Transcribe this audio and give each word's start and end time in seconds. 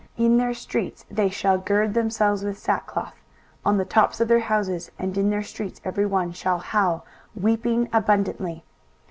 23:015:003 0.17 0.25
In 0.25 0.37
their 0.37 0.53
streets 0.55 1.05
they 1.11 1.29
shall 1.29 1.57
gird 1.59 1.93
themselves 1.93 2.43
with 2.43 2.57
sackcloth: 2.57 3.13
on 3.63 3.77
the 3.77 3.85
tops 3.85 4.19
of 4.19 4.27
their 4.27 4.39
houses, 4.39 4.89
and 4.97 5.15
in 5.15 5.29
their 5.29 5.43
streets, 5.43 5.79
every 5.85 6.07
one 6.07 6.31
shall 6.31 6.57
howl, 6.57 7.05
weeping 7.35 7.87
abundantly. 7.93 8.63